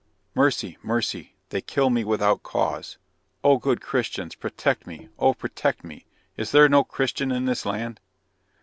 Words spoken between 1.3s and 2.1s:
they kill me